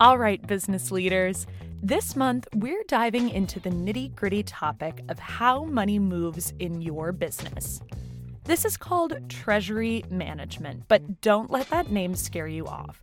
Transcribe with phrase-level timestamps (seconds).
[0.00, 1.44] All right, business leaders.
[1.82, 7.10] This month, we're diving into the nitty gritty topic of how money moves in your
[7.10, 7.80] business.
[8.44, 13.02] This is called treasury management, but don't let that name scare you off.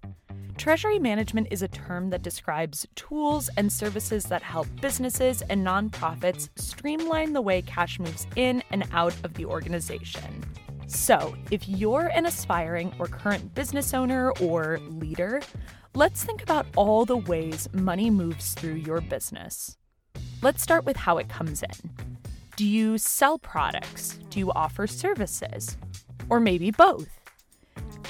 [0.55, 6.47] Treasury management is a term that describes tools and services that help businesses and nonprofits
[6.55, 10.45] streamline the way cash moves in and out of the organization.
[10.87, 15.41] So, if you're an aspiring or current business owner or leader,
[15.95, 19.77] let's think about all the ways money moves through your business.
[20.41, 21.91] Let's start with how it comes in.
[22.57, 24.19] Do you sell products?
[24.29, 25.77] Do you offer services?
[26.29, 27.07] Or maybe both?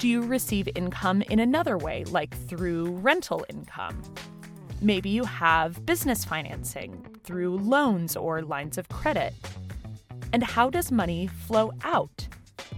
[0.00, 4.02] Do you receive income in another way, like through rental income?
[4.82, 9.32] Maybe you have business financing through loans or lines of credit.
[10.32, 12.26] And how does money flow out?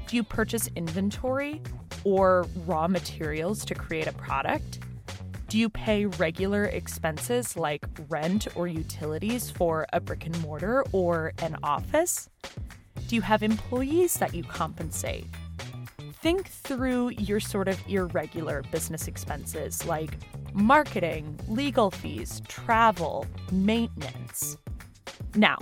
[0.07, 1.63] Do you purchase inventory
[2.05, 4.81] or raw materials to create a product?
[5.49, 11.33] Do you pay regular expenses like rent or utilities for a brick and mortar or
[11.41, 12.29] an office?
[13.07, 15.25] Do you have employees that you compensate?
[16.13, 20.19] Think through your sort of irregular business expenses like
[20.53, 24.59] marketing, legal fees, travel, maintenance.
[25.35, 25.57] Now,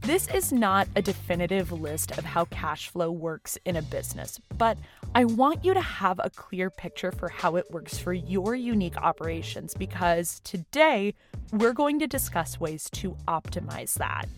[0.00, 4.78] this is not a definitive list of how cash flow works in a business, but
[5.14, 8.96] I want you to have a clear picture for how it works for your unique
[8.98, 11.14] operations because today
[11.50, 14.28] we're going to discuss ways to optimize that.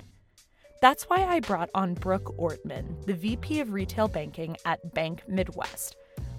[0.80, 5.96] That's why I brought on Brooke Ortmann, the VP of Retail Banking at Bank Midwest.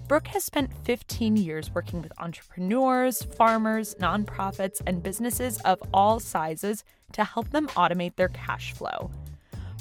[0.08, 6.84] Brooke has spent 15 years working with entrepreneurs, farmers, nonprofits, and businesses of all sizes
[7.12, 9.10] to help them automate their cash flow.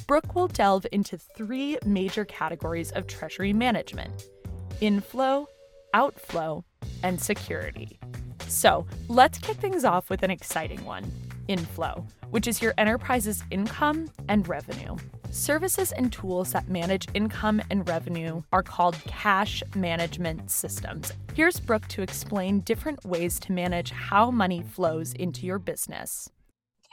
[0.07, 4.27] Brooke will delve into three major categories of treasury management
[4.81, 5.47] inflow,
[5.93, 6.65] outflow,
[7.03, 7.99] and security.
[8.47, 11.09] So let's kick things off with an exciting one
[11.47, 14.97] inflow, which is your enterprise's income and revenue.
[15.29, 21.13] Services and tools that manage income and revenue are called cash management systems.
[21.33, 26.29] Here's Brooke to explain different ways to manage how money flows into your business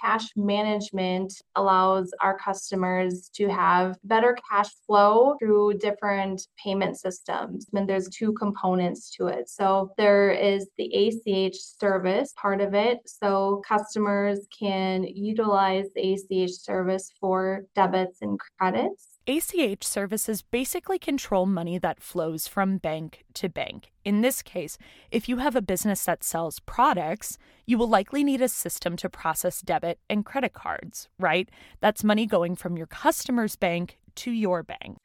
[0.01, 7.67] cash management allows our customers to have better cash flow through different payment systems.
[7.75, 9.49] And there's two components to it.
[9.49, 13.01] So there is the ACH service part of it.
[13.07, 19.18] So customers can utilize the ACH service for debits and credits.
[19.29, 23.93] ACH services basically control money that flows from bank to bank.
[24.03, 24.79] In this case,
[25.11, 29.11] if you have a business that sells products, you will likely need a system to
[29.11, 31.51] process debit and credit cards, right?
[31.81, 34.97] That's money going from your customer's bank to your bank.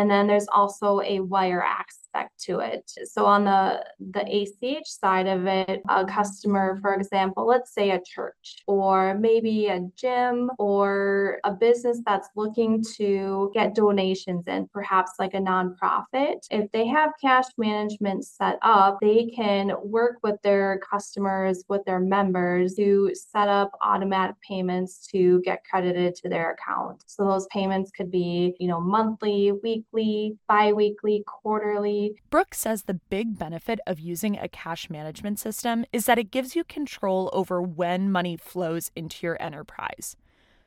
[0.00, 2.90] And then there's also a wire aspect to it.
[3.04, 8.00] So on the the ACH side of it, a customer, for example, let's say a
[8.00, 15.12] church or maybe a gym or a business that's looking to get donations in, perhaps
[15.18, 16.38] like a nonprofit.
[16.50, 22.00] If they have cash management set up, they can work with their customers, with their
[22.00, 27.04] members to set up automatic payments to get credited to their account.
[27.06, 32.14] So those payments could be, you know, monthly, weekly weekly, bi weekly, quarterly.
[32.30, 36.56] Brooke says the big benefit of using a cash management system is that it gives
[36.56, 40.16] you control over when money flows into your enterprise.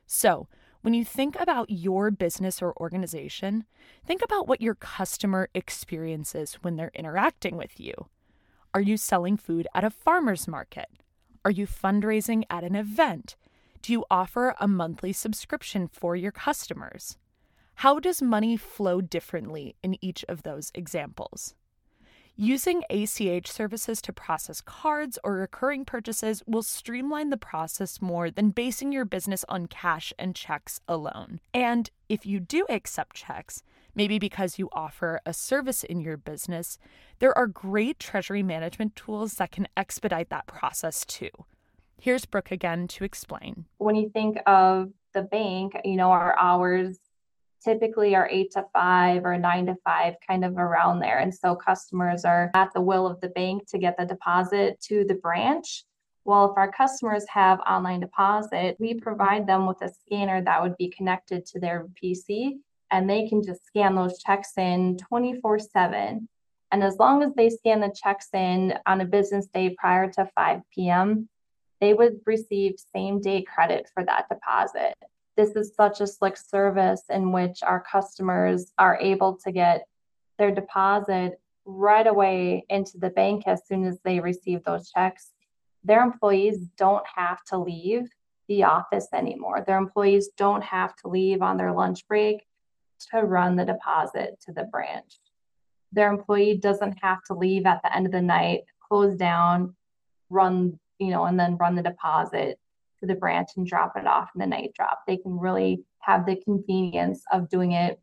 [0.05, 0.47] So,
[0.81, 3.65] when you think about your business or organization,
[4.05, 7.93] think about what your customer experiences when they're interacting with you.
[8.73, 10.87] Are you selling food at a farmer's market?
[11.45, 13.37] Are you fundraising at an event?
[13.81, 17.17] Do you offer a monthly subscription for your customers?
[17.83, 21.53] How does money flow differently in each of those examples?
[22.37, 28.51] Using ACH services to process cards or recurring purchases will streamline the process more than
[28.51, 31.41] basing your business on cash and checks alone.
[31.53, 33.63] And if you do accept checks,
[33.93, 36.77] maybe because you offer a service in your business,
[37.19, 41.31] there are great treasury management tools that can expedite that process too.
[41.99, 43.65] Here's Brooke again to explain.
[43.79, 46.97] When you think of the bank, you know, our hours
[47.63, 51.19] typically are eight to five or nine to five, kind of around there.
[51.19, 55.05] And so customers are at the will of the bank to get the deposit to
[55.05, 55.85] the branch.
[56.25, 60.77] Well, if our customers have online deposit, we provide them with a scanner that would
[60.77, 62.59] be connected to their PC
[62.91, 66.29] and they can just scan those checks in 24 7.
[66.71, 70.29] And as long as they scan the checks in on a business day prior to
[70.33, 71.29] 5 p.m.,
[71.81, 74.95] they would receive same day credit for that deposit
[75.35, 79.87] this is such a slick service in which our customers are able to get
[80.37, 85.31] their deposit right away into the bank as soon as they receive those checks.
[85.85, 88.09] their employees don't have to leave
[88.47, 89.63] the office anymore.
[89.65, 92.45] Their employees don't have to leave on their lunch break
[93.11, 95.19] to run the deposit to the branch.
[95.91, 99.75] Their employee doesn't have to leave at the end of the night, close down,
[100.29, 102.59] run, you know, and then run the deposit
[103.03, 105.01] to the branch and drop it off in the night drop.
[105.05, 107.99] They can really have the convenience of doing it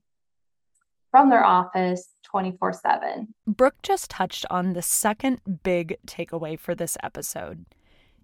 [1.10, 3.34] from their office 24 7.
[3.46, 7.64] Brooke just touched on the second big takeaway for this episode.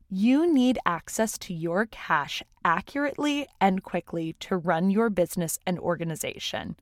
[0.08, 6.76] You need access to your cash accurately and quickly to run your business and organization.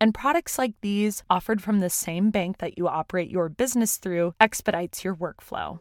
[0.00, 4.34] And products like these, offered from the same bank that you operate your business through,
[4.38, 5.80] expedites your workflow.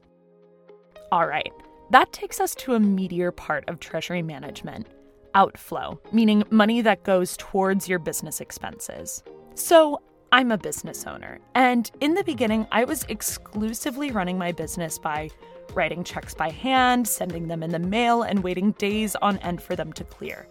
[1.12, 1.52] All right,
[1.92, 4.88] that takes us to a meatier part of treasury management
[5.34, 9.24] outflow, meaning money that goes towards your business expenses.
[9.54, 10.02] So,
[10.32, 15.30] I'm a business owner, and in the beginning, I was exclusively running my business by
[15.74, 19.76] writing checks by hand, sending them in the mail, and waiting days on end for
[19.76, 20.48] them to clear.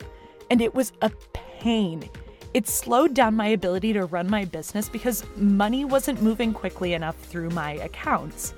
[0.50, 2.08] And it was a pain.
[2.54, 7.18] It slowed down my ability to run my business because money wasn't moving quickly enough
[7.18, 8.54] through my accounts.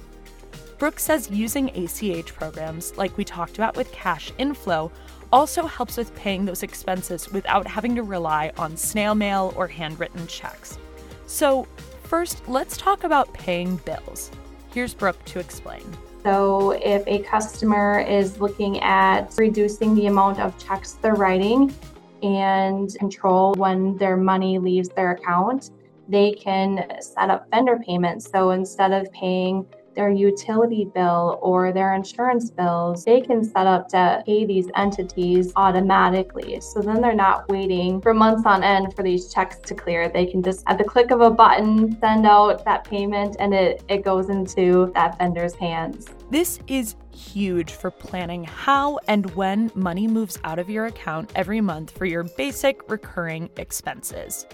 [0.79, 4.93] Brooke says using ACH programs, like we talked about with cash inflow,
[5.33, 10.27] also helps with paying those expenses without having to rely on snail mail or handwritten
[10.27, 10.79] checks.
[11.27, 11.67] So,
[12.05, 14.31] first, let's talk about paying bills.
[14.73, 15.83] Here's Brooke to explain.
[16.23, 21.75] So, if a customer is looking at reducing the amount of checks they're writing
[22.23, 25.71] and control when their money leaves their account,
[26.07, 28.31] they can set up vendor payments.
[28.31, 29.67] So, instead of paying
[29.97, 35.53] their utility bill or their insurance bills, they can set up to pay these entities
[35.57, 36.61] automatically.
[36.61, 40.09] So then they're not waiting for months on end for these checks to clear.
[40.09, 43.83] They can just, at the click of a button, send out that payment and it,
[43.89, 46.07] it goes into that vendor's hands.
[46.31, 51.63] This is huge for planning how and when money moves out of your account every
[51.63, 54.47] month for your basic recurring expenses.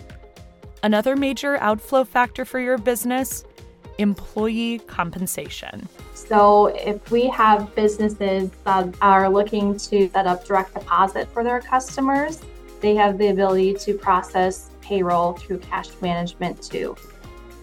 [0.85, 3.45] Another major outflow factor for your business
[3.99, 5.89] employee compensation.
[6.15, 11.61] So, if we have businesses that are looking to set up direct deposit for their
[11.61, 12.41] customers,
[12.81, 16.97] they have the ability to process payroll through cash management too.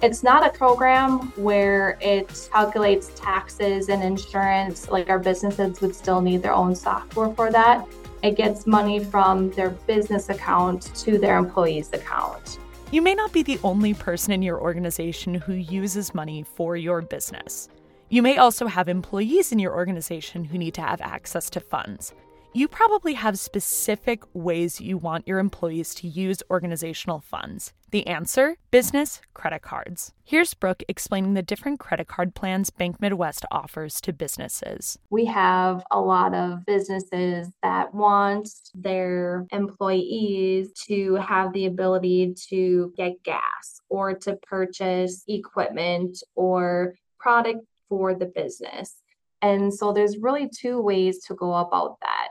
[0.01, 6.21] It's not a program where it calculates taxes and insurance, like our businesses would still
[6.21, 7.85] need their own software for that.
[8.23, 12.59] It gets money from their business account to their employees' account.
[12.91, 17.03] You may not be the only person in your organization who uses money for your
[17.03, 17.69] business.
[18.09, 22.15] You may also have employees in your organization who need to have access to funds
[22.51, 27.73] you probably have specific ways you want your employees to use organizational funds.
[27.91, 30.13] The answer business credit cards.
[30.23, 34.97] Here's Brooke explaining the different credit card plans Bank Midwest offers to businesses.
[35.11, 42.93] We have a lot of businesses that want their employees to have the ability to
[42.97, 48.95] get gas or to purchase equipment or product for the business.
[49.41, 52.29] And so there's really two ways to go about that.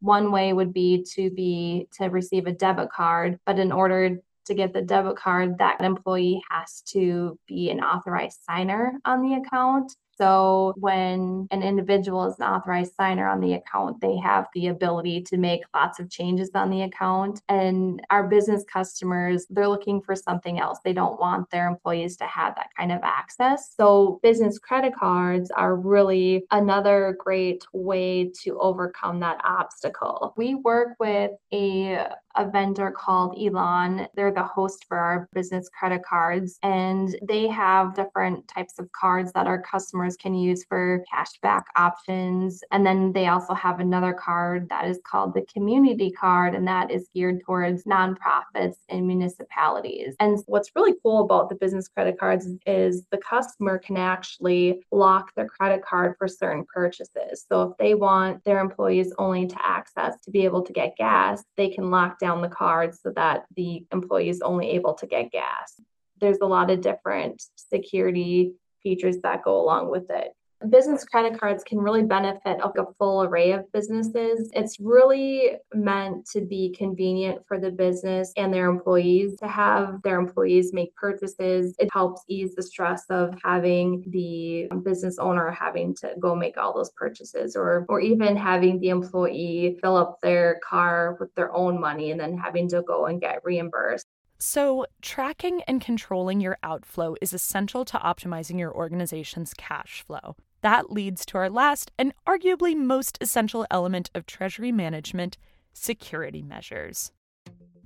[0.00, 4.54] One way would be to be to receive a debit card, but in order to
[4.54, 9.94] get the debit card, that employee has to be an authorized signer on the account.
[10.20, 15.22] So when an individual is an authorized signer on the account, they have the ability
[15.22, 17.40] to make lots of changes on the account.
[17.48, 20.78] And our business customers, they're looking for something else.
[20.84, 23.74] They don't want their employees to have that kind of access.
[23.74, 30.34] So business credit cards are really another great way to overcome that obstacle.
[30.36, 34.06] We work with a a vendor called Elan.
[34.14, 39.32] They're the host for our business credit cards, and they have different types of cards
[39.32, 42.62] that our customers can use for cashback options.
[42.70, 46.90] And then they also have another card that is called the community card, and that
[46.90, 50.14] is geared towards nonprofits and municipalities.
[50.20, 55.34] And what's really cool about the business credit cards is the customer can actually lock
[55.34, 57.44] their credit card for certain purchases.
[57.48, 61.42] So if they want their employees only to access to be able to get gas,
[61.56, 65.32] they can lock down the card so that the employee is only able to get
[65.32, 65.80] gas.
[66.20, 70.32] There's a lot of different security features that go along with it.
[70.68, 74.50] Business credit cards can really benefit like a full array of businesses.
[74.52, 80.18] It's really meant to be convenient for the business and their employees to have their
[80.18, 81.74] employees make purchases.
[81.78, 86.74] It helps ease the stress of having the business owner having to go make all
[86.74, 91.80] those purchases or or even having the employee fill up their car with their own
[91.80, 94.06] money and then having to go and get reimbursed.
[94.42, 100.34] So, tracking and controlling your outflow is essential to optimizing your organization's cash flow.
[100.62, 105.38] That leads to our last and arguably most essential element of Treasury management
[105.72, 107.12] security measures.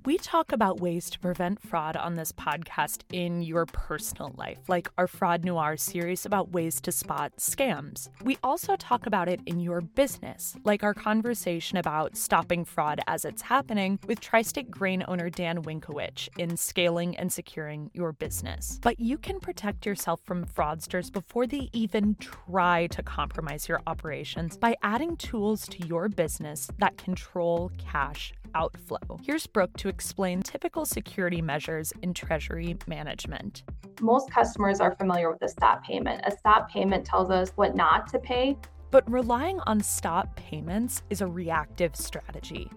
[0.05, 4.87] We talk about ways to prevent fraud on this podcast in your personal life, like
[4.99, 8.09] our Fraud Noir series about ways to spot scams.
[8.23, 13.25] We also talk about it in your business, like our conversation about stopping fraud as
[13.25, 18.79] it's happening with Tri State Grain owner Dan Winkowicz in scaling and securing your business.
[18.83, 24.55] But you can protect yourself from fraudsters before they even try to compromise your operations
[24.55, 29.19] by adding tools to your business that control cash outflow.
[29.23, 33.63] Here's Brooke to explain typical security measures in treasury management.
[34.01, 36.21] Most customers are familiar with a stop payment.
[36.25, 38.57] A stop payment tells us what not to pay.
[38.89, 42.69] But relying on stop payments is a reactive strategy.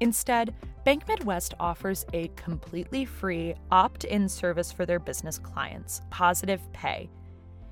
[0.00, 6.60] Instead, Bank Midwest offers a completely free opt in service for their business clients, Positive
[6.72, 7.10] Pay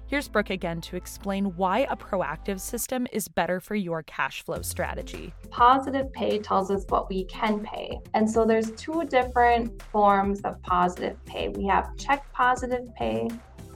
[0.08, 4.62] Here's Brooke again to explain why a proactive system is better for your cash flow
[4.62, 5.34] strategy.
[5.50, 8.00] Positive pay tells us what we can pay.
[8.14, 11.50] And so there's two different forms of positive pay.
[11.50, 13.28] We have check positive pay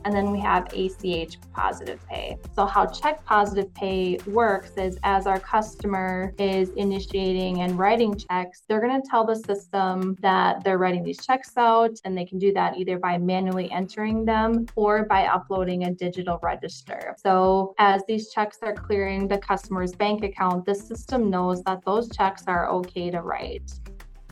[0.04, 2.36] and then we have ACH positive pay.
[2.54, 8.62] So, how check positive pay works is as our customer is initiating and writing checks,
[8.68, 12.38] they're going to tell the system that they're writing these checks out, and they can
[12.38, 17.14] do that either by manually entering them or by uploading a digital register.
[17.18, 22.08] So, as these checks are clearing the customer's bank account, the system knows that those
[22.10, 23.72] checks are okay to write.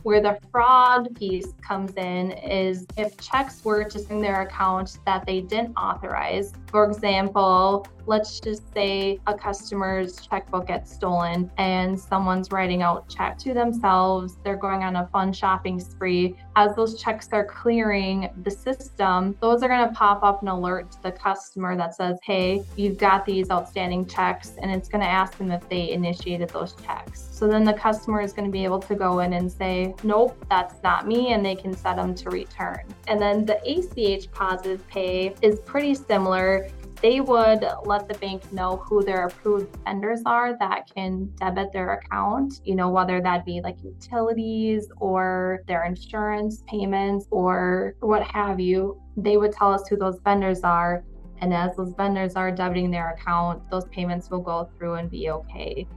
[0.03, 5.25] Where the fraud piece comes in is if checks were just in their account that
[5.25, 6.53] they didn't authorize.
[6.71, 13.37] For example, let's just say a customer's checkbook gets stolen and someone's writing out check
[13.39, 14.37] to themselves.
[14.43, 16.35] They're going on a fun shopping spree.
[16.55, 20.91] As those checks are clearing the system, those are going to pop up an alert
[20.93, 25.07] to the customer that says, hey, you've got these outstanding checks, and it's going to
[25.07, 27.29] ask them if they initiated those checks.
[27.31, 30.43] So then the customer is going to be able to go in and say, nope,
[30.49, 32.81] that's not me, and they can set them to return.
[33.07, 36.60] And then the ACH positive pay is pretty similar
[37.01, 41.93] they would let the bank know who their approved vendors are that can debit their
[41.93, 48.59] account, you know, whether that be like utilities or their insurance payments or what have
[48.59, 49.01] you.
[49.17, 51.03] They would tell us who those vendors are.
[51.39, 55.31] And as those vendors are debiting their account, those payments will go through and be
[55.31, 55.87] okay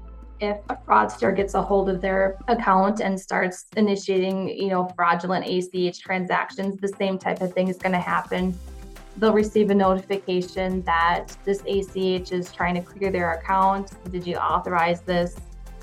[0.41, 5.47] if a fraudster gets a hold of their account and starts initiating, you know, fraudulent
[5.47, 8.53] ACH transactions, the same type of thing is going to happen
[9.17, 13.93] they'll receive a notification that this ACH is trying to clear their account.
[14.11, 15.37] Did you authorize this?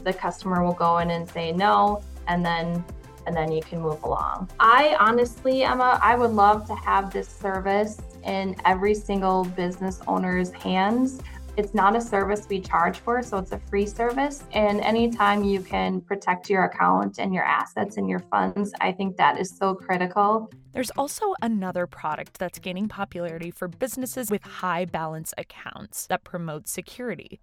[0.03, 2.83] The customer will go in and say no, and then
[3.27, 4.49] and then you can move along.
[4.59, 10.51] I honestly, Emma, I would love to have this service in every single business owner's
[10.51, 11.21] hands.
[11.61, 14.43] It's not a service we charge for, so it's a free service.
[14.51, 19.15] And anytime you can protect your account and your assets and your funds, I think
[19.17, 20.49] that is so critical.
[20.73, 26.67] There's also another product that's gaining popularity for businesses with high balance accounts that promote
[26.67, 27.39] security.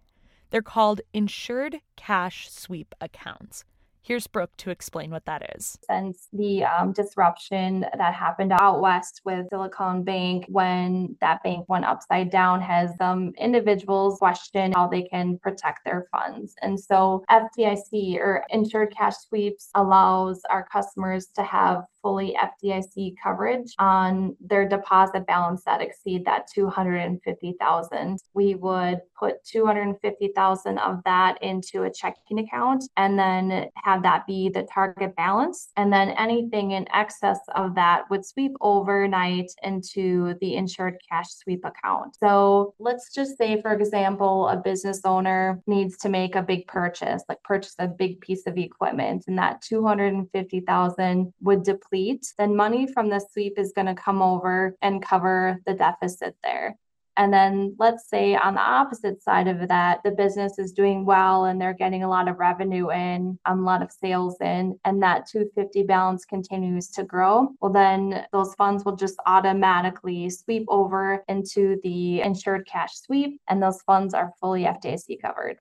[0.51, 3.63] They're called insured cash sweep accounts.
[4.09, 5.79] Here's Brooke to explain what that is.
[5.87, 11.85] Since the um, disruption that happened out west with Silicon Bank, when that bank went
[11.85, 16.55] upside down, has some individuals question how they can protect their funds.
[16.63, 23.75] And so FDIC or insured cash sweeps allows our customers to have fully FDIC coverage
[23.79, 28.19] on their deposit balance that exceed that 250,000.
[28.35, 34.49] We would put 250,000 of that into a checking account and then have that be
[34.49, 35.71] the target balance.
[35.77, 41.65] And then anything in excess of that would sweep overnight into the insured cash sweep
[41.65, 42.17] account.
[42.21, 47.23] So let's just say, for example, a business owner needs to make a big purchase,
[47.29, 53.09] like purchase a big piece of equipment, and that 250,000 would deplete, then money from
[53.09, 56.77] the sweep is going to come over and cover the deficit there.
[57.17, 61.47] And then let's say on the opposite side of that, the business is doing well
[61.47, 65.27] and they're getting a lot of revenue in, a lot of sales in, and that
[65.29, 67.49] 250 balance continues to grow.
[67.61, 73.61] Well, then those funds will just automatically sweep over into the insured cash sweep, and
[73.61, 75.59] those funds are fully FDIC covered.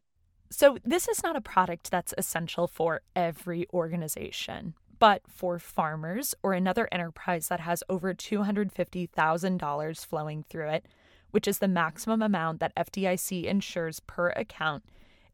[0.50, 4.76] So, this is not a product that's essential for every organization.
[5.00, 10.86] But for farmers or another enterprise that has over $250,000 flowing through it,
[11.32, 14.84] which is the maximum amount that FDIC insures per account,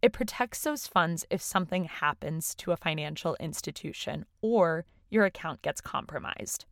[0.01, 5.79] it protects those funds if something happens to a financial institution or your account gets
[5.79, 6.65] compromised.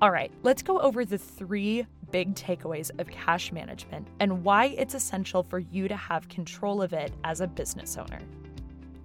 [0.00, 4.94] All right, let's go over the three big takeaways of cash management and why it's
[4.94, 8.20] essential for you to have control of it as a business owner.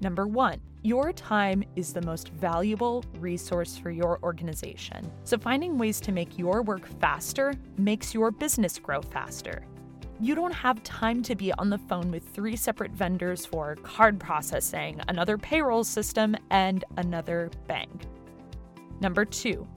[0.02, 5.12] Number one, your time is the most valuable resource for your organization.
[5.26, 9.66] So, finding ways to make your work faster makes your business grow faster.
[10.22, 14.20] You don't have time to be on the phone with three separate vendors for card
[14.20, 18.06] processing, another payroll system, and another bank.
[19.02, 19.68] Number two,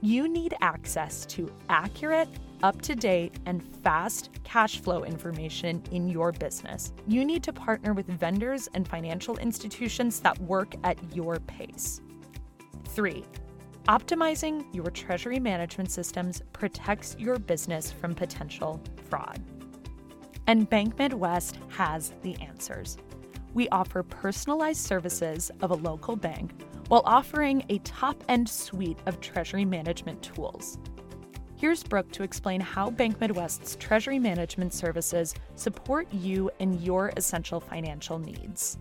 [0.00, 2.28] you need access to accurate,
[2.62, 6.92] up to date, and fast cash flow information in your business.
[7.06, 12.00] You need to partner with vendors and financial institutions that work at your pace.
[12.88, 13.24] Three,
[13.88, 19.40] optimizing your treasury management systems protects your business from potential fraud.
[20.46, 22.98] And Bank Midwest has the answers.
[23.54, 26.52] We offer personalized services of a local bank
[26.88, 30.78] while offering a top end suite of treasury management tools.
[31.62, 37.60] Here's Brooke to explain how Bank Midwest's treasury management services support you and your essential
[37.60, 38.78] financial needs.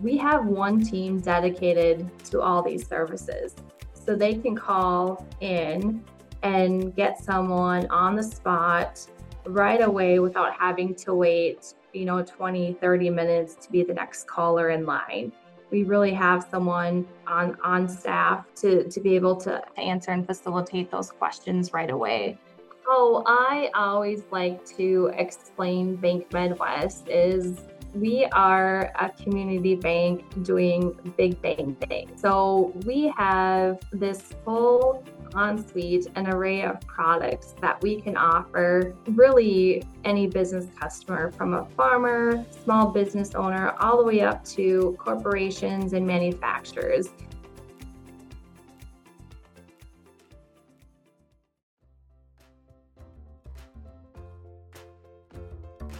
[0.00, 3.54] We have one team dedicated to all these services.
[3.92, 6.02] So they can call in
[6.42, 9.06] and get someone on the spot
[9.44, 14.26] right away without having to wait, you know, 20, 30 minutes to be the next
[14.26, 15.30] caller in line
[15.70, 20.90] we really have someone on on staff to to be able to answer and facilitate
[20.90, 22.38] those questions right away.
[22.86, 27.58] Oh, I always like to explain Bank Midwest is
[27.94, 32.20] we are a community bank doing big bank things.
[32.20, 35.04] So we have this full
[35.34, 41.64] ensuite an array of products that we can offer really any business customer from a
[41.76, 47.08] farmer, small business owner, all the way up to corporations and manufacturers.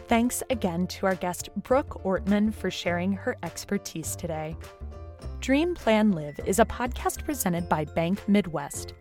[0.08, 4.56] Thanks again to our guest Brooke Ortmann for sharing her expertise today.
[5.40, 8.94] Dream Plan Live is a podcast presented by Bank Midwest.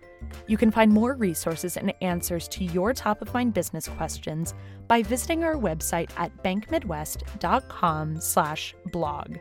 [0.47, 4.53] You can find more resources and answers to your top of mind business questions
[4.87, 9.37] by visiting our website at bankmidwest.com/blog.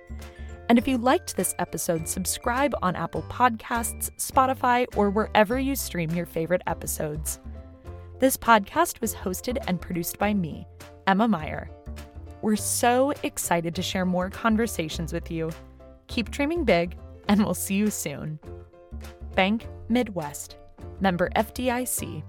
[0.68, 6.11] And if you liked this episode, subscribe on Apple Podcasts, Spotify, or wherever you stream
[6.11, 7.38] your favorite episodes.
[8.18, 10.66] This podcast was hosted and produced by me,
[11.07, 11.70] Emma Meyer.
[12.42, 15.51] We're so excited to share more conversations with you.
[16.09, 16.96] Keep dreaming big,
[17.29, 18.40] and we'll see you soon.
[19.35, 20.57] Bank Midwest
[21.01, 22.22] member FDIC